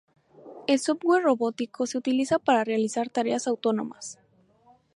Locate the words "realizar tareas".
2.63-3.45